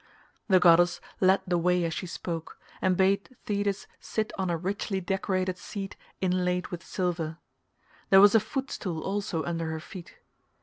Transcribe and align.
The 0.47 0.59
goddess 0.59 0.99
led 1.19 1.41
the 1.45 1.59
way 1.59 1.83
as 1.83 1.93
she 1.93 2.07
spoke, 2.07 2.57
and 2.81 2.97
bade 2.97 3.29
Thetis 3.45 3.85
sit 3.99 4.33
on 4.35 4.49
a 4.49 4.57
richly 4.57 4.99
decorated 4.99 5.59
seat 5.59 5.95
inlaid 6.21 6.69
with 6.69 6.83
silver; 6.83 7.37
there 8.09 8.19
was 8.19 8.33
a 8.33 8.39
footstool 8.39 9.01
also 9.03 9.43
under 9.43 9.67
her 9.69 9.79
feet. 9.79 10.17